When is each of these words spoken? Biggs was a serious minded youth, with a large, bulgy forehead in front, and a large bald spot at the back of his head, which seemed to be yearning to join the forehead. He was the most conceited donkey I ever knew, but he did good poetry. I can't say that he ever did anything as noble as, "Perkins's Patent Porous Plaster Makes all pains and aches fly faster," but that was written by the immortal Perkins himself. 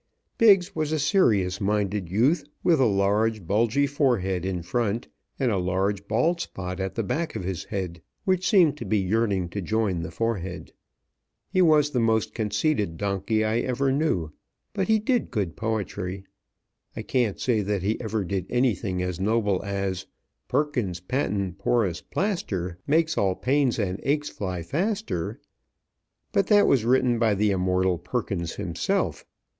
Biggs 0.39 0.75
was 0.75 0.91
a 0.91 0.97
serious 0.97 1.61
minded 1.61 2.09
youth, 2.09 2.43
with 2.63 2.79
a 2.79 2.85
large, 2.87 3.45
bulgy 3.45 3.85
forehead 3.85 4.47
in 4.47 4.63
front, 4.63 5.07
and 5.37 5.51
a 5.51 5.57
large 5.59 6.07
bald 6.07 6.41
spot 6.41 6.79
at 6.79 6.95
the 6.95 7.03
back 7.03 7.35
of 7.35 7.43
his 7.43 7.65
head, 7.65 8.01
which 8.25 8.47
seemed 8.49 8.75
to 8.77 8.83
be 8.83 8.97
yearning 8.97 9.47
to 9.47 9.61
join 9.61 10.01
the 10.01 10.09
forehead. 10.09 10.73
He 11.51 11.61
was 11.61 11.91
the 11.91 11.99
most 11.99 12.33
conceited 12.33 12.97
donkey 12.97 13.45
I 13.45 13.59
ever 13.59 13.91
knew, 13.91 14.31
but 14.73 14.87
he 14.87 14.97
did 14.97 15.29
good 15.29 15.55
poetry. 15.55 16.23
I 16.97 17.03
can't 17.03 17.39
say 17.39 17.61
that 17.61 17.83
he 17.83 18.01
ever 18.01 18.23
did 18.23 18.47
anything 18.49 19.03
as 19.03 19.19
noble 19.19 19.61
as, 19.63 20.07
"Perkins's 20.47 20.99
Patent 21.01 21.59
Porous 21.59 22.01
Plaster 22.01 22.79
Makes 22.87 23.19
all 23.19 23.35
pains 23.35 23.77
and 23.77 23.99
aches 24.01 24.29
fly 24.29 24.63
faster," 24.63 25.39
but 26.31 26.47
that 26.47 26.65
was 26.65 26.85
written 26.85 27.19
by 27.19 27.35
the 27.35 27.51
immortal 27.51 27.99
Perkins 27.99 28.55
himself. 28.55 29.25